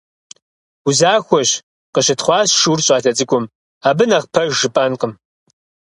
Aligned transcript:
Узахуэщ,- 0.87 1.61
къыщытхъуащ 1.93 2.49
шур 2.59 2.79
щӏалэ 2.85 3.11
цӏыкӏум.- 3.17 3.45
Абы 3.87 4.03
нэхъ 4.09 4.27
пэж 4.33 4.49
жыпӏэнкъым. 4.59 5.13